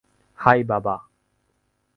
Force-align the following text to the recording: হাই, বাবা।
হাই, 0.39 0.59
বাবা। 0.63 0.95